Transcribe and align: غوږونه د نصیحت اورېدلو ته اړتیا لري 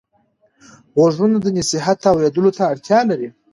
غوږونه 0.95 1.37
د 1.41 1.47
نصیحت 1.57 1.99
اورېدلو 2.11 2.51
ته 2.57 2.63
اړتیا 2.71 2.99
لري 3.09 3.29